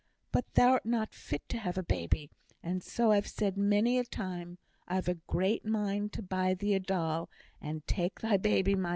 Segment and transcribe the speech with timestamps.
[0.31, 2.31] But thou'rt not fit to have a babby,
[2.63, 4.57] and so I've said many a time.
[4.87, 7.29] I've a great mind to buy thee a doll,
[7.61, 8.89] and take thy babby mysel'."